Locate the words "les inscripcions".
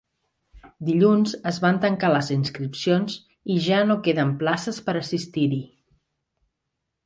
2.15-3.19